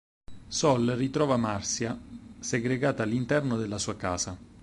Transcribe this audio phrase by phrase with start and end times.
[0.47, 1.95] Sol ritrova Marcia,
[2.39, 4.35] segregata all'interno della sua casa.